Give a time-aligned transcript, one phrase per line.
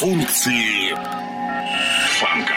[0.00, 0.94] Функции
[2.18, 2.54] фанка.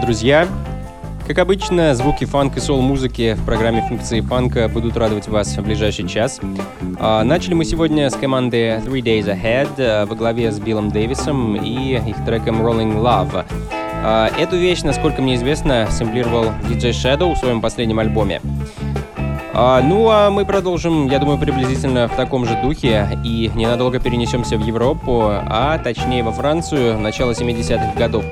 [0.00, 0.48] Привет, друзья!
[1.26, 6.08] Как обычно, звуки фанк и сол-музыки в программе функции фанка будут радовать вас в ближайший
[6.08, 6.40] час.
[6.98, 11.54] А, начали мы сегодня с команды Three Days Ahead а, во главе с Биллом Дэвисом
[11.54, 13.44] и их треком Rolling Love.
[14.02, 18.40] А, эту вещь, насколько мне известно, сэмплировал DJ Shadow в своем последнем альбоме.
[19.52, 24.64] Ну а мы продолжим, я думаю, приблизительно в таком же духе и ненадолго перенесемся в
[24.64, 28.24] Европу, а точнее во Францию, начало 70-х годов.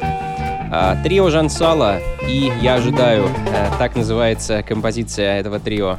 [0.71, 5.97] А, трио Жансала и «Я ожидаю» э,— так называется композиция этого трио.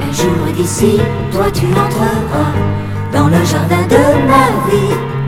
[0.00, 0.98] Un jour d'ici,
[1.32, 2.52] toi tu entreras
[3.12, 5.19] dans le jardin de ma vie.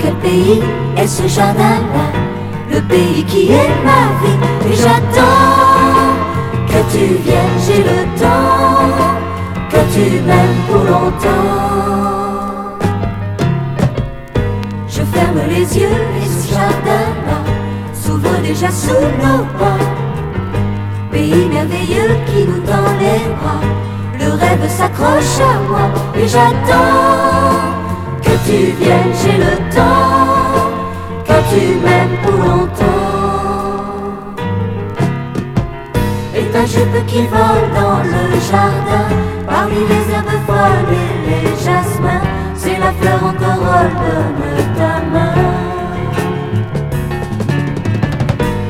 [0.00, 0.62] Quel pays
[0.96, 2.06] est ce jardin-là
[2.72, 4.38] Le pays qui est ma vie.
[4.70, 5.98] Et j'attends
[6.66, 8.88] que tu viennes, j'ai le temps
[9.70, 11.78] Que tu m'aimes pour longtemps.
[14.88, 17.38] Je ferme les yeux et ce jardin-là
[17.92, 18.92] S'ouvre déjà sous
[19.22, 19.78] nos pas
[21.12, 23.60] Pays merveilleux qui nous tend les bras.
[24.18, 27.67] Le rêve s'accroche à moi Et j'attends
[28.46, 30.70] tu viennes, j'ai le temps,
[31.26, 32.88] que tu m'aimes pour longtemps.
[36.34, 39.08] Et ta jupe qui vole dans le jardin,
[39.46, 43.94] parmi les herbes folles et les jasmins, c'est la fleur en corolle
[44.40, 45.58] de ta main.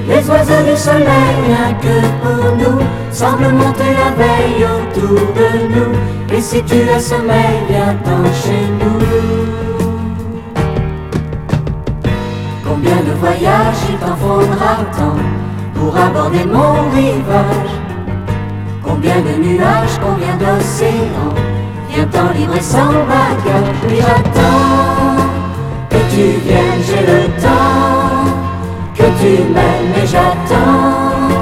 [0.08, 2.80] Les oiseaux du soleil, rien que pour nous,
[3.12, 6.36] semblent monter la veille autour de nous.
[6.36, 9.37] Et si tu as sommeil, viens-t'en chez nous.
[12.80, 15.16] Combien de voyages il t'en faudra tant
[15.74, 17.74] pour aborder mon rivage.
[18.84, 21.34] Combien de nuages, combien d'océans
[21.90, 25.26] Viens-t'en livrer sans bagage Et j'attends
[25.90, 28.30] que tu viennes, j'ai le temps
[28.94, 31.34] Que tu m'aimes et j'attends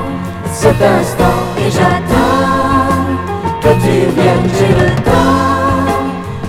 [0.50, 3.12] cet instant Et j'attends
[3.60, 6.00] que tu viennes, j'ai le temps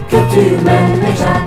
[0.10, 1.47] Que tu m'aimes et j'attends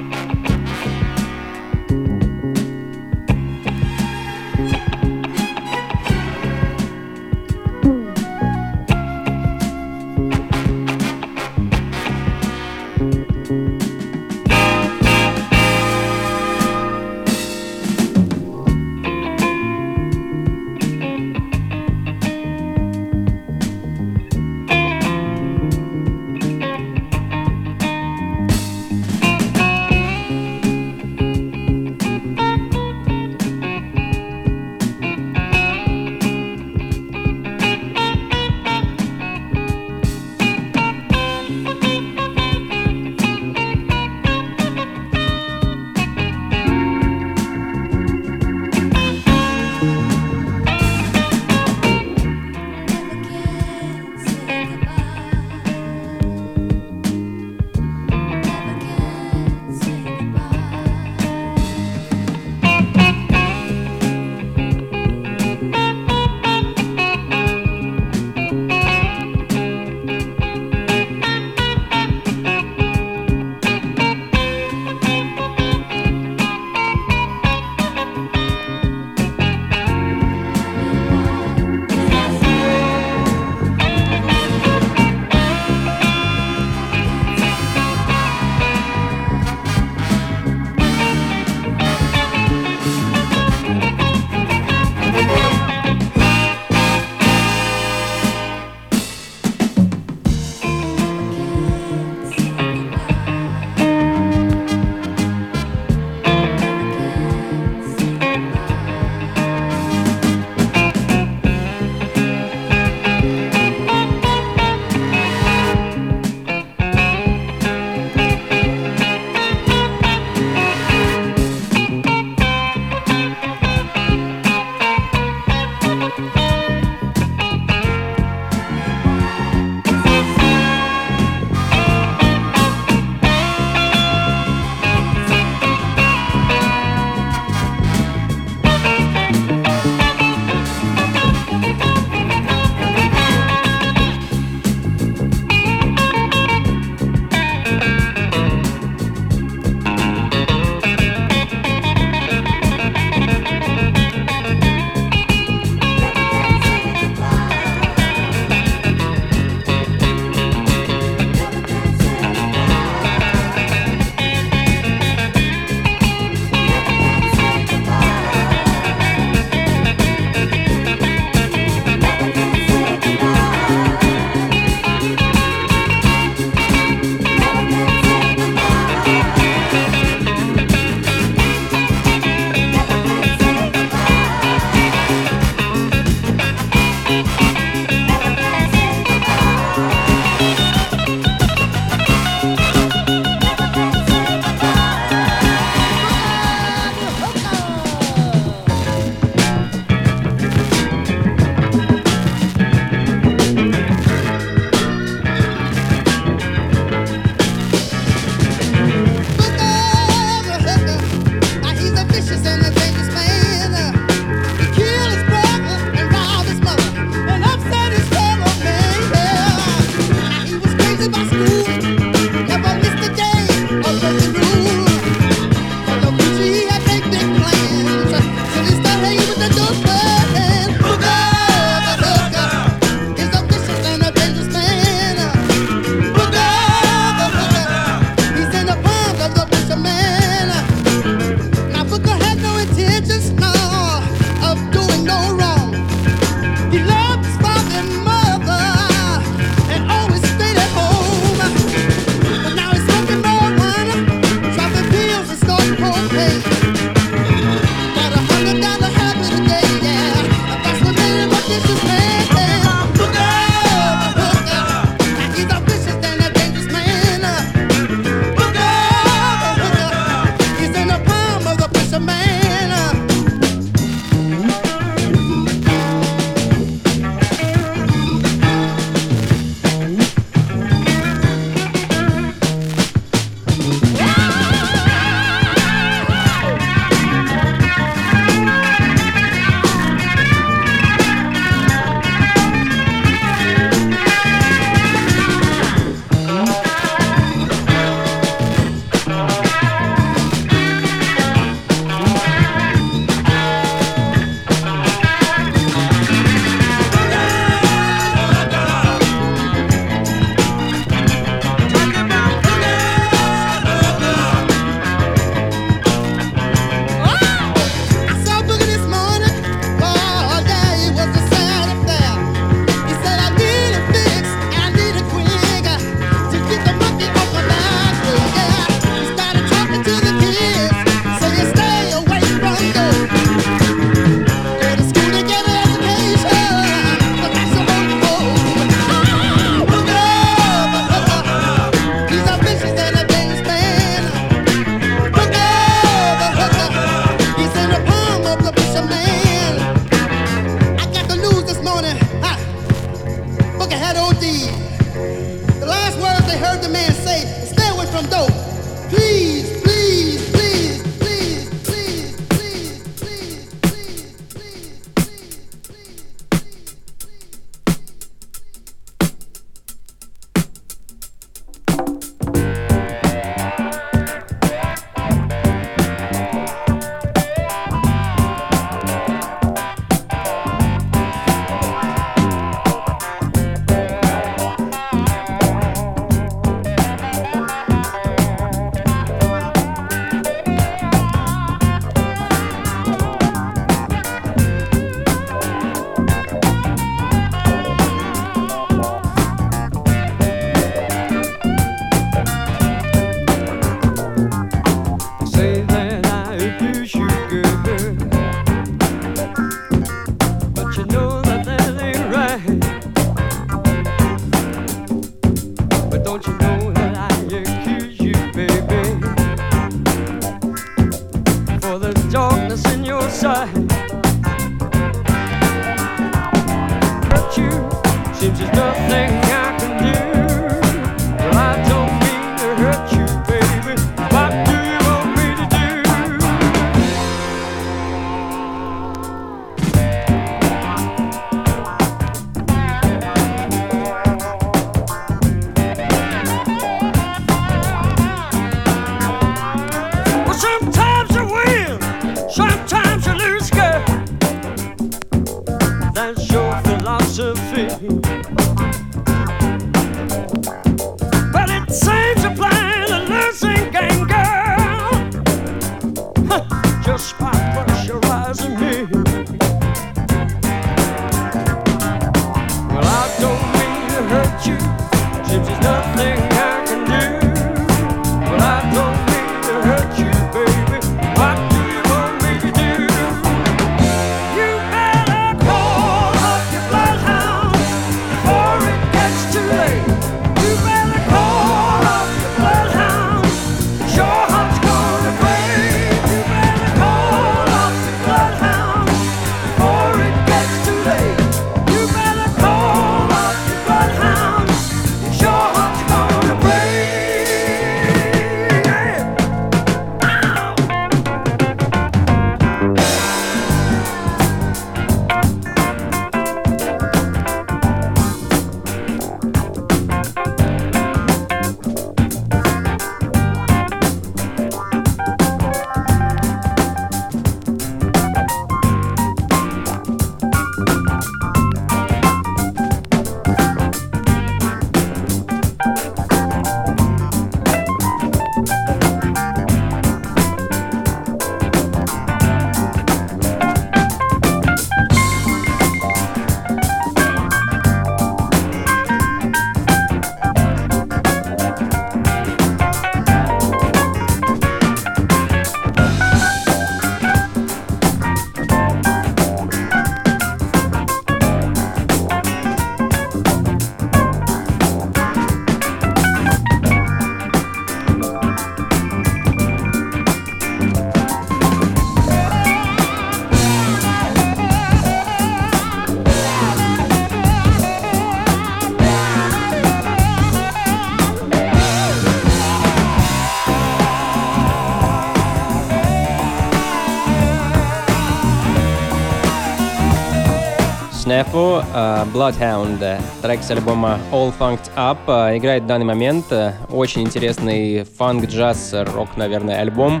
[591.34, 596.26] Снефу, uh, Bloodhound, трек с альбома All Funked Up, uh, играет в данный момент.
[596.70, 600.00] Очень интересный фанк, джаз, рок, наверное, альбом.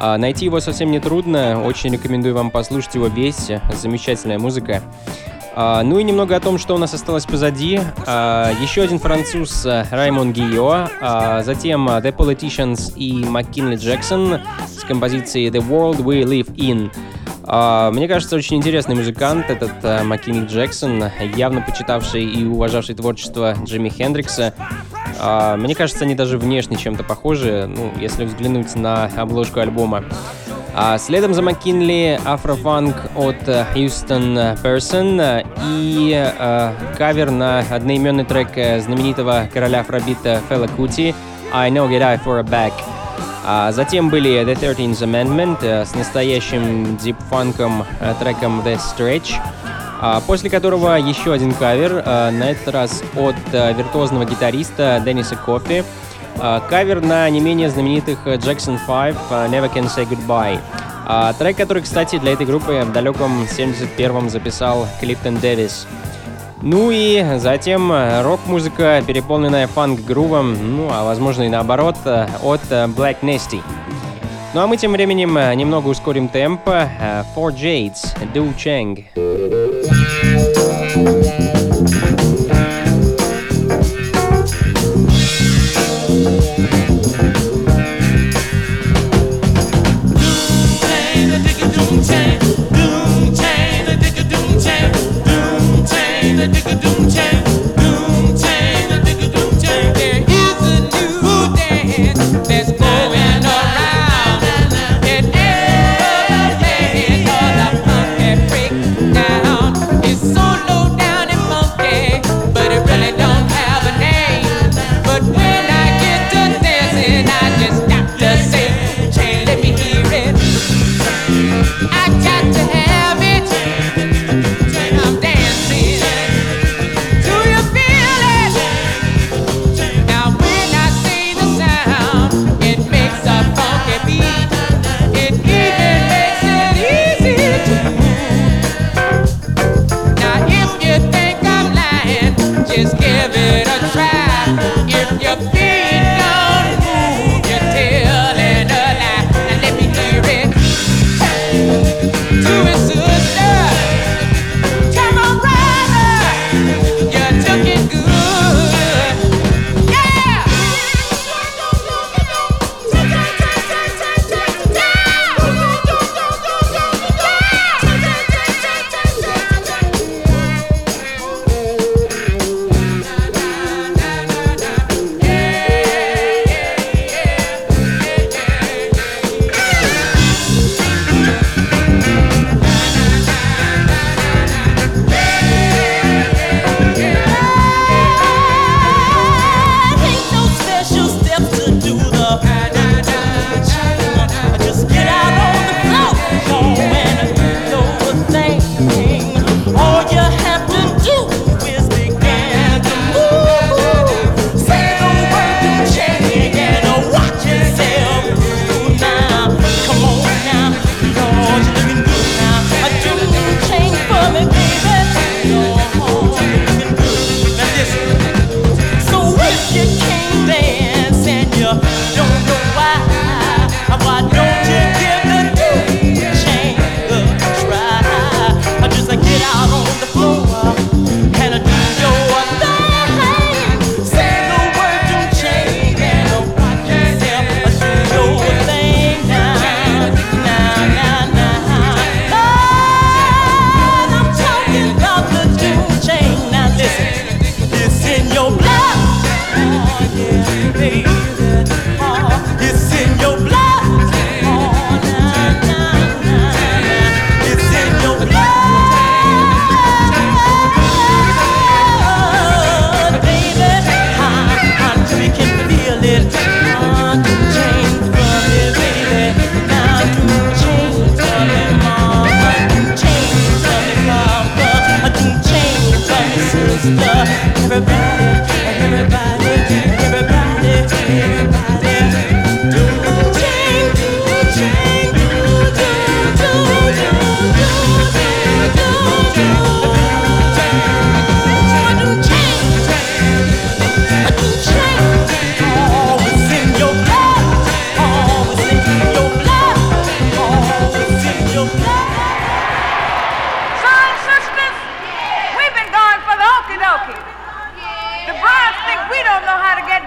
[0.00, 4.82] Uh, найти его совсем не трудно, очень рекомендую вам послушать его весь, замечательная музыка.
[5.54, 7.72] Ну и немного о том, что у нас осталось позади.
[7.72, 10.88] Еще один француз Раймон Гио,
[11.42, 16.90] затем The Politicians и МакКинли Джексон с композицией The World We Live In.
[17.52, 23.56] А, мне кажется, очень интересный музыкант этот uh, Маккини Джексон, явно почитавший и уважавший творчество
[23.64, 24.54] Джимми Хендрикса.
[25.20, 30.04] Uh, мне кажется, они даже внешне чем-то похожи, ну, если взглянуть на обложку альбома.
[30.76, 33.42] А следом за Маккинли афрофанк от
[33.74, 41.12] Houston Person и э, кавер на одноименный трек знаменитого короля афробита Фела Кути
[41.52, 42.99] «I Know Get I For A Back».
[43.52, 49.32] А затем были The 13th Amendment э, с настоящим дипфанком э, треком The Stretch,
[50.00, 55.82] а, после которого еще один кавер, э, на этот раз от виртуозного гитариста Денниса Кофи,
[56.36, 59.16] кавер на не менее знаменитых Jackson 5
[59.50, 60.60] Never Can Say Goodbye.
[61.08, 65.88] А, трек, который, кстати, для этой группы в далеком 71-м записал Клиптон Дэвис.
[66.62, 72.86] Ну и затем э, рок-музыка, переполненная фанк-грувом, ну а возможно и наоборот, э, от э,
[72.86, 73.62] Black Nasty.
[74.52, 76.66] Ну а мы тем временем немного ускорим темп.
[76.66, 79.04] Four Jades, Do Chang.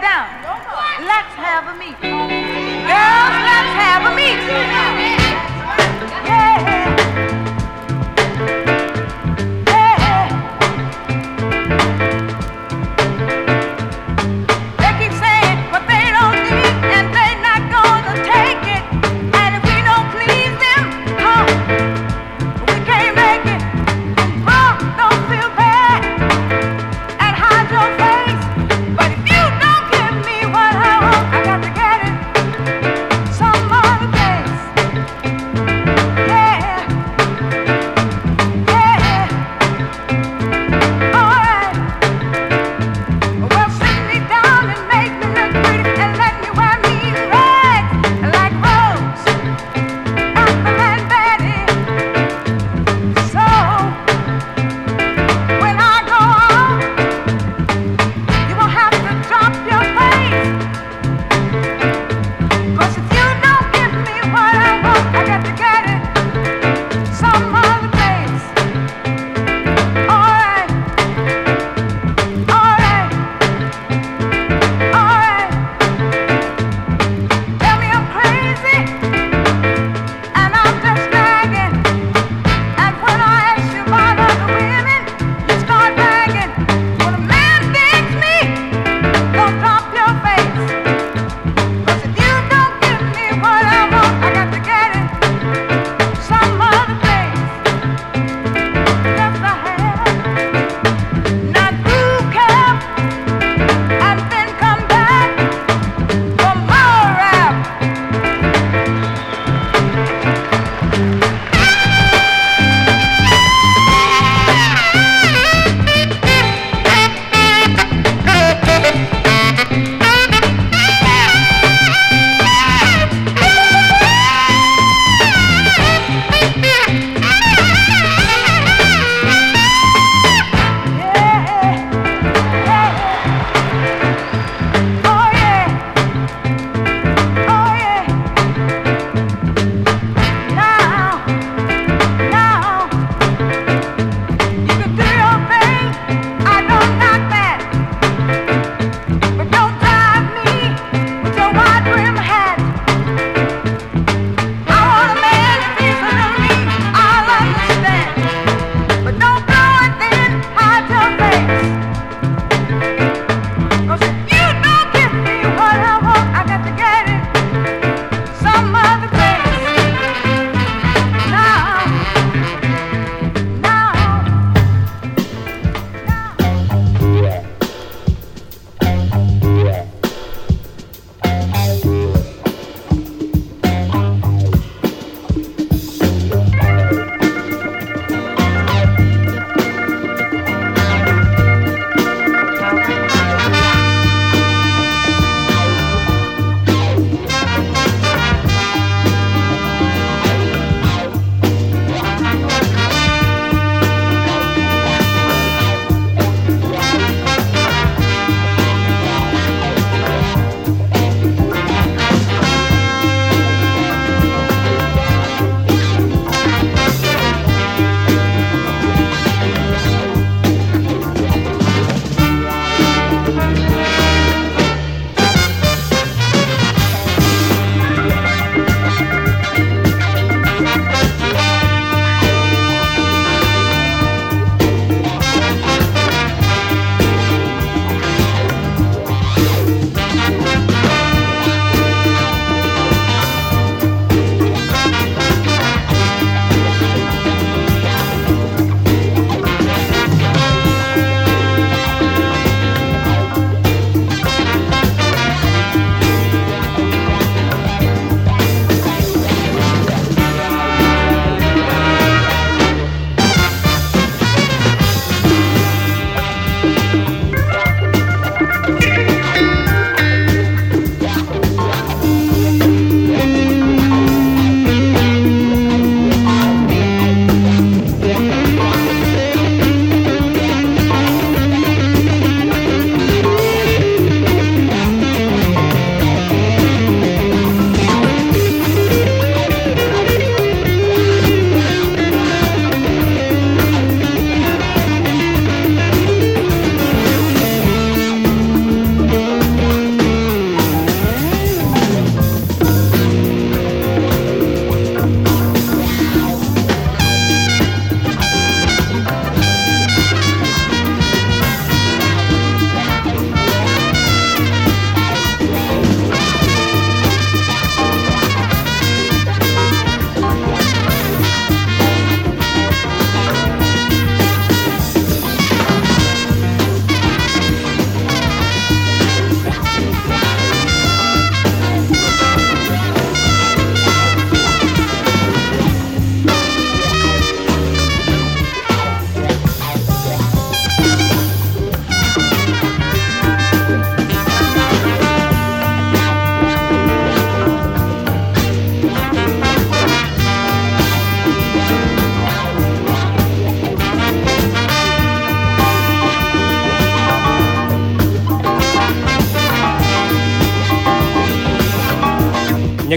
[0.03, 0.27] down.
[0.99, 4.82] Let's have a meet, Girls, let's have a meet.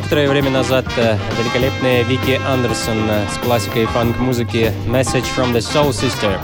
[0.07, 5.91] Некоторое время назад э, великолепная Вики Андерсон э, с классикой фанк-музыки «Message from the Soul
[5.91, 6.39] Sister».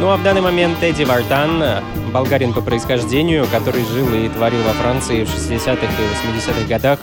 [0.00, 1.82] Ну а в данный момент Эдди Вартан, э,
[2.14, 6.98] болгарин по происхождению, который жил и творил во Франции в 60-х и 80-х годах,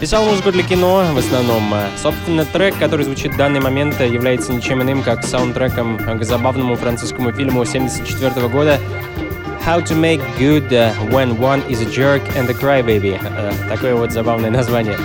[0.00, 1.74] Писал музыку для кино в основном.
[2.02, 7.30] Собственно, трек, который звучит в данный момент, является ничем иным, как саундтреком к забавному французскому
[7.32, 8.80] фильму 1974 года
[9.67, 10.71] How to Make Good
[11.11, 13.17] When One is a Jerk and a Crybaby.
[13.69, 14.97] Такое вот забавное название.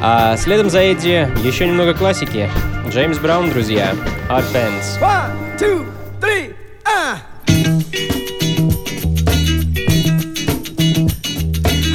[0.00, 2.50] А следом за Эдди еще немного классики.
[2.88, 3.94] Джеймс Браун, друзья.
[4.28, 4.98] Hot Pants.
[5.00, 5.86] One, two,
[6.20, 6.54] three,
[6.84, 7.18] uh.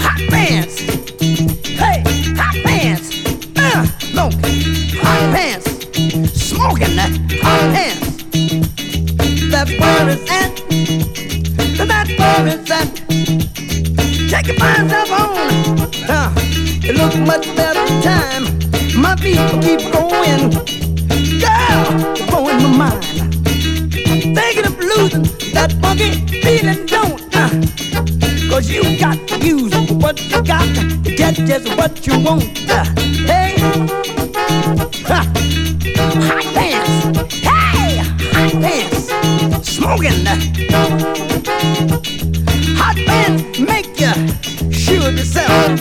[0.02, 0.80] Hot pants.
[1.78, 2.04] Hey,
[2.38, 3.10] hot pants.
[3.58, 4.34] Uh, look,
[5.02, 5.68] hot pants.
[6.34, 7.12] Smoking that
[7.42, 8.24] hot pants.
[9.52, 10.71] That's where it's at.
[12.05, 12.91] that forest and
[14.31, 15.39] take your myself on.
[16.09, 16.33] Uh,
[16.83, 18.45] it looks much better time.
[19.01, 20.51] My people keep going.
[21.41, 21.83] Girl,
[22.27, 23.05] blowing my mind.
[24.35, 25.23] Thinking of losing
[25.53, 27.23] that funky feeling, don't.
[27.35, 27.49] Uh,
[28.51, 32.45] Cause you got to use what you got to get just what you want.
[32.69, 32.85] Uh,
[33.27, 33.55] hey,
[35.09, 35.25] uh,
[36.27, 37.35] hot pants.
[37.43, 37.99] Hey,
[38.33, 39.69] hot pants.
[39.69, 41.32] Smoking.
[41.63, 44.13] Hot pants make you
[44.73, 45.79] sure yourself.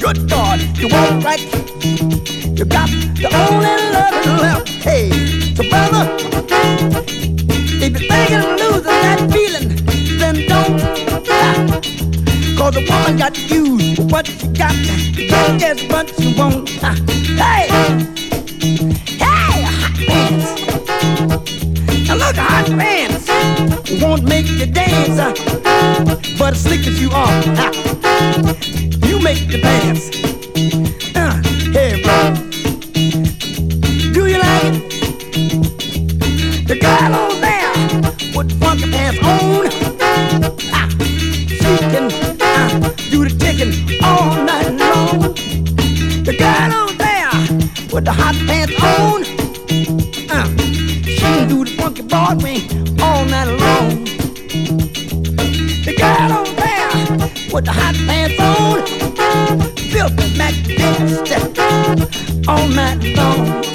[0.00, 1.40] Good God, you walk right.
[2.58, 4.68] You got the only love left.
[4.68, 5.10] Hey,
[5.54, 6.04] so brother,
[7.78, 9.68] if you're thinking of losing that feeling,
[10.18, 10.80] then don't.
[12.58, 14.74] Cause a woman got to use what she got.
[15.16, 16.68] You don't get what you want.
[16.70, 17.68] Hey,
[19.22, 20.48] hey, hot pants.
[22.08, 23.25] Now look, hot pants
[23.90, 25.32] won't make you dance, uh,
[26.38, 27.32] but as slick as you are,
[29.06, 30.10] you make the dance.
[31.14, 31.40] Uh,
[31.72, 32.34] hey, bro,
[34.12, 34.74] do you like it?
[36.66, 37.72] The girl on there
[38.36, 39.66] with funky pants on,
[40.72, 40.88] uh,
[41.48, 42.10] she can
[42.40, 43.72] uh, do the ticking
[44.02, 45.34] all night long.
[46.24, 47.30] The girl on there
[47.92, 48.45] with the hot
[62.48, 63.65] all night long.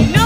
[0.00, 0.21] No.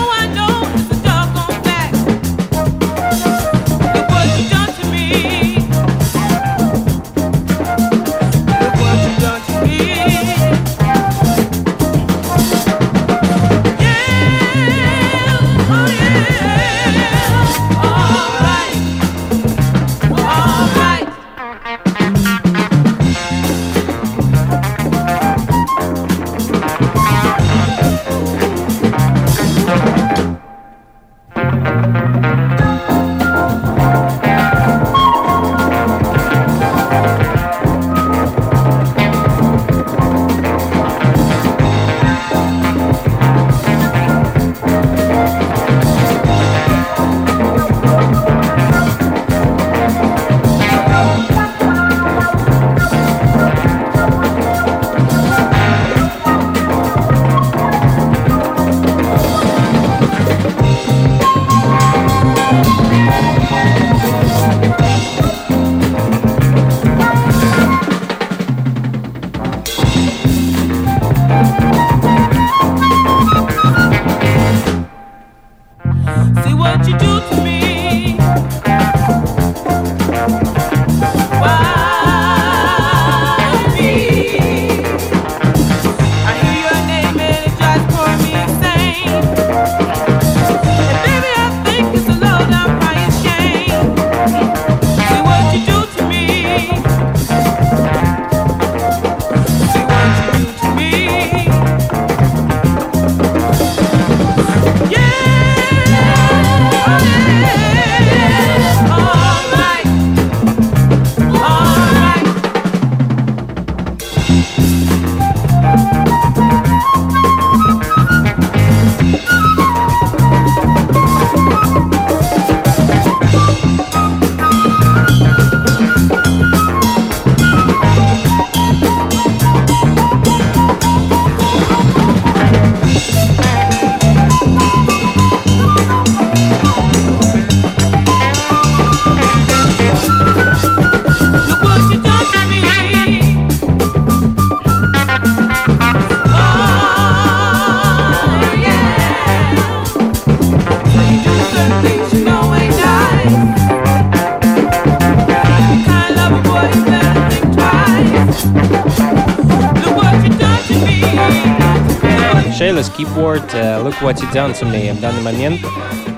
[163.34, 165.60] Uh, Look What You Done To Me в данный момент,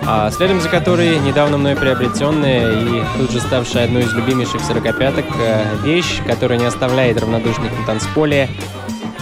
[0.06, 5.24] а, следом за которой недавно мной приобретенная и тут же ставшая одной из любимейших сорокопяток
[5.24, 8.50] uh, вещь, которая не оставляет равнодушных на танцполе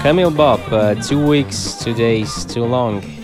[0.03, 3.16] Camille Bob, uh, Two Weeks, Two Days, Too Long.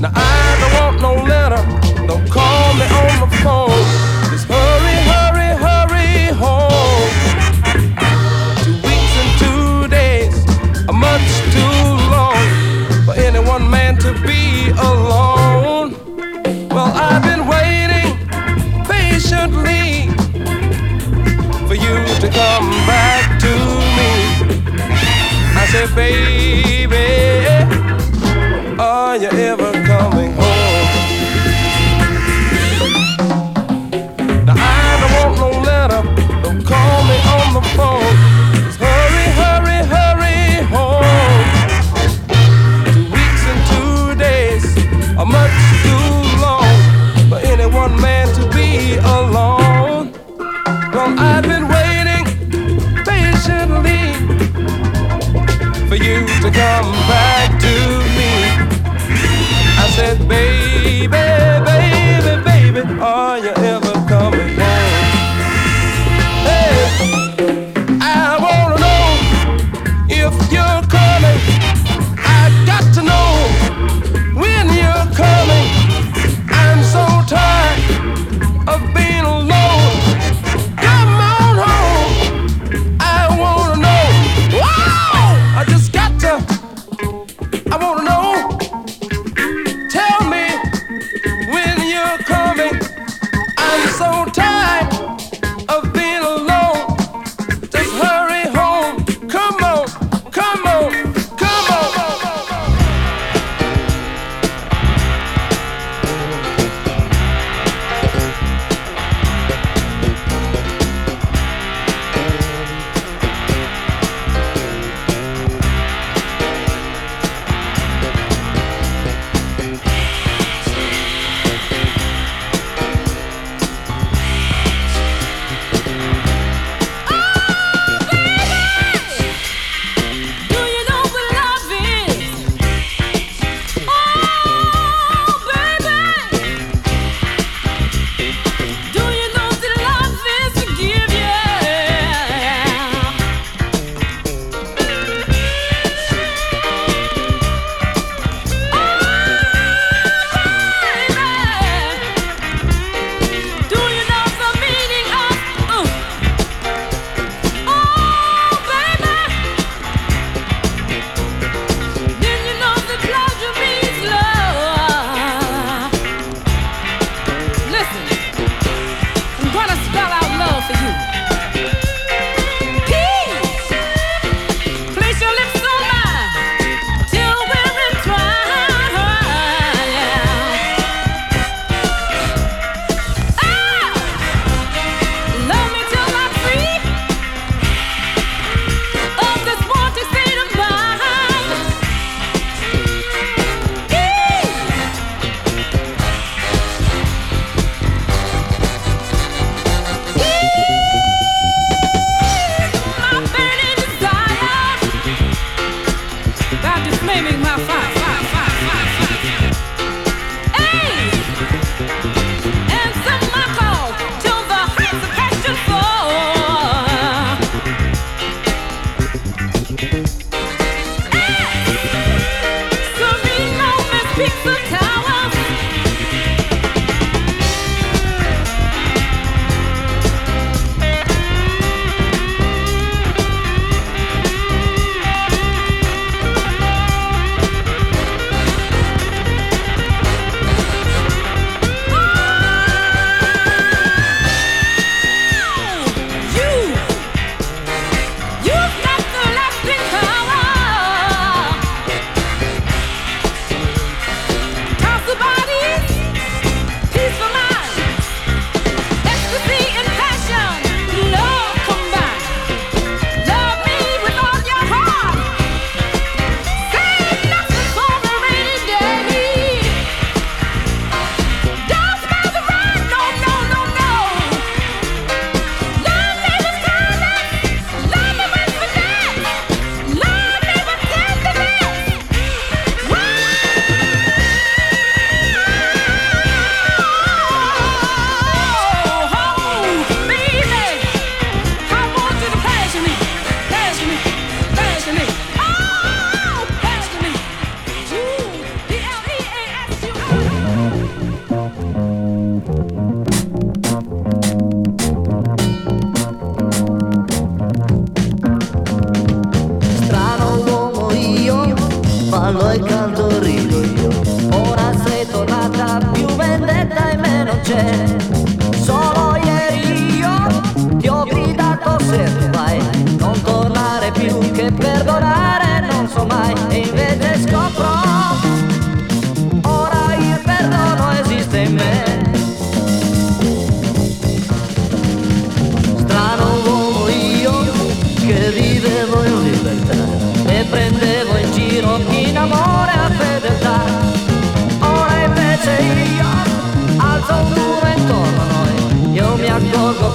[0.00, 0.29] Now I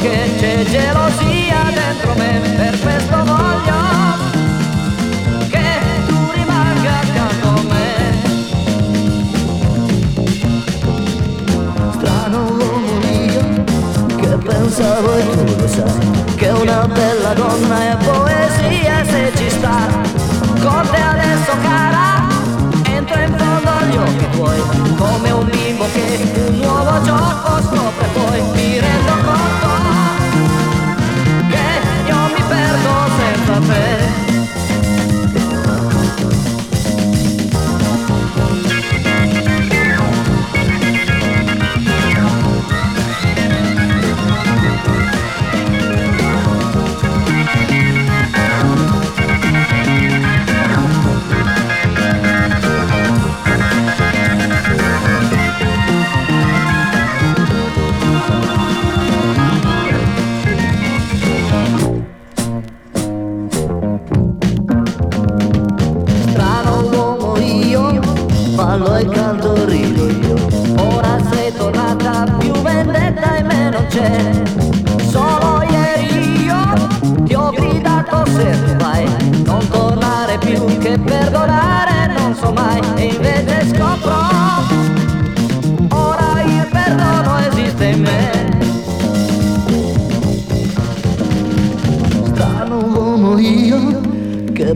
[0.07, 3.73] che c'è gelosia dentro me, per questo voglio
[5.49, 7.93] che tu rimanga accanto a me.
[11.93, 13.63] Strano uomo io
[14.15, 19.87] che pensavo e tu lo sai che una bella donna è poesia se ci sta
[20.61, 22.27] con te adesso cara
[22.83, 24.61] entro in fondo agli occhi tuoi
[24.97, 29.64] come un bimbo che un nuovo gioco scopre poi mi rendo conto
[33.67, 34.34] me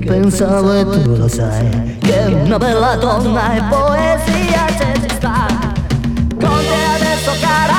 [0.10, 5.45] pensavo e tu lo sai che una bella donna è poesia se ci sta.
[6.30, 7.78] Con te adesso cara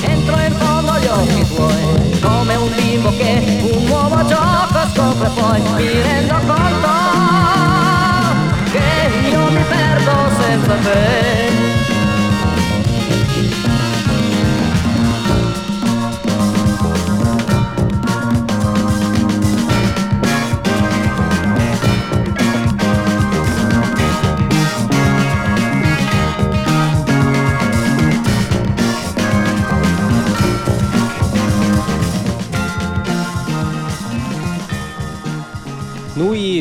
[0.00, 5.60] entro in fondo agli occhi tuoi come un bimbo che un nuovo gioco scopre poi.
[5.76, 6.99] Mi rendo conto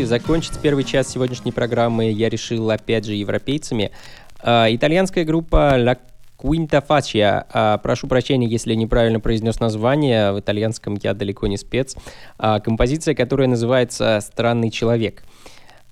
[0.10, 3.92] закончить первый час сегодняшней программы я решил опять же европейцами.
[4.42, 6.00] А, итальянская группа La
[6.36, 7.46] Quinta Faccia.
[7.54, 10.32] А, прошу прощения, если неправильно произнес название.
[10.32, 11.96] В итальянском я далеко не спец.
[12.40, 15.24] А, композиция, которая называется «Странный человек».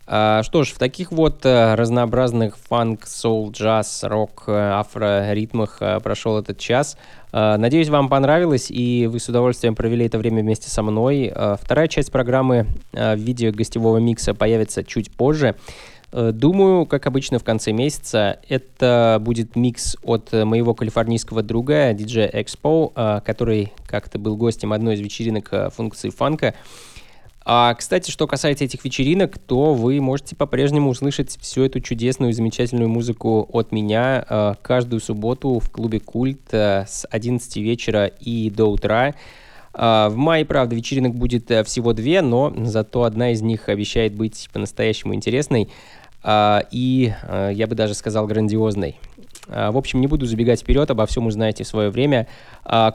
[0.09, 5.99] А, Что ж, в таких вот э, разнообразных фанк, соул, джаз, рок, э, афро-ритмах э,
[5.99, 6.97] прошел этот час.
[7.33, 11.29] А, Надеюсь, вам понравилось, и вы с удовольствием провели это время вместе со мной.
[11.35, 15.55] А, Вторая часть программы в виде гостевого микса появится чуть позже.
[16.13, 23.21] Думаю, как обычно в конце месяца, это будет микс от моего калифорнийского друга, DJ Expo,
[23.23, 26.55] который как-то был гостем одной из вечеринок функции фанка.
[27.49, 32.33] А, кстати, что касается этих вечеринок, то вы можете по-прежнему услышать всю эту чудесную и
[32.33, 38.49] замечательную музыку от меня э, каждую субботу в клубе Культ э, с 11 вечера и
[38.49, 39.15] до утра.
[39.71, 44.13] А, В мае, правда, вечеринок будет э, всего две, но зато одна из них обещает
[44.13, 45.69] быть по-настоящему интересной
[46.23, 48.99] а, и, э, я бы даже сказал, грандиозной.
[49.47, 52.27] В общем, не буду забегать вперед, обо всем узнаете в свое время.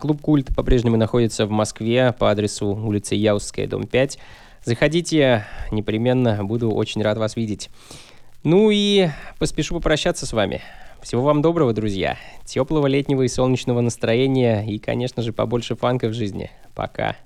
[0.03, 4.19] Клуб Культ по-прежнему находится в Москве по адресу улица Яузская, дом 5.
[4.65, 7.69] Заходите, непременно буду очень рад вас видеть.
[8.45, 9.09] Ну и
[9.39, 10.61] поспешу попрощаться с вами.
[11.03, 12.17] Всего вам доброго, друзья.
[12.45, 16.51] Теплого летнего и солнечного настроения и, конечно же, побольше фанка в жизни.
[16.77, 17.17] Пока.